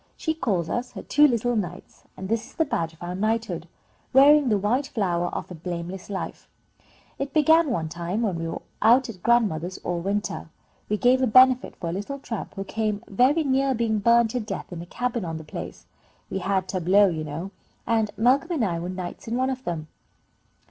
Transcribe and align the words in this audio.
She 0.17 0.33
calls 0.33 0.67
us 0.67 0.93
her 0.93 1.03
two 1.03 1.27
little 1.27 1.55
knights, 1.55 2.05
and 2.17 2.27
this 2.27 2.47
is 2.47 2.55
the 2.55 2.65
badge 2.65 2.91
of 2.93 3.03
our 3.03 3.13
knighthood, 3.13 3.67
'wearing 4.13 4.49
the 4.49 4.57
white 4.57 4.87
flower 4.87 5.27
of 5.27 5.51
a 5.51 5.53
blameless 5.53 6.09
life,' 6.09 6.47
It 7.19 7.35
began 7.35 7.69
one 7.69 7.87
time 7.87 8.23
when 8.23 8.37
we 8.39 8.47
were 8.47 8.63
out 8.81 9.09
at 9.09 9.21
grandmother's 9.21 9.77
all 9.83 9.99
winter. 9.99 10.49
We 10.89 10.97
gave 10.97 11.21
a 11.21 11.27
benefit 11.27 11.75
for 11.75 11.87
a 11.89 11.93
little 11.93 12.17
tramp, 12.17 12.55
who 12.55 12.63
came 12.63 13.03
very 13.07 13.43
near 13.43 13.75
being 13.75 13.99
burned 13.99 14.31
to 14.31 14.39
death 14.39 14.73
in 14.73 14.81
a 14.81 14.87
cabin 14.87 15.23
on 15.23 15.37
the 15.37 15.43
place. 15.43 15.85
We 16.31 16.39
had 16.39 16.67
tableaux, 16.67 17.09
you 17.09 17.23
know, 17.23 17.51
and 17.85 18.09
Malcolm 18.17 18.49
and 18.53 18.65
I 18.65 18.79
were 18.79 18.89
knights 18.89 19.27
in 19.27 19.35
one 19.37 19.51
of 19.51 19.65
them." 19.65 19.87